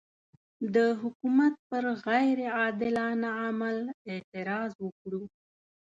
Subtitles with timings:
[0.75, 3.77] د حکومت پر غیر عادلانه عمل
[4.11, 5.23] اعتراض وکړو.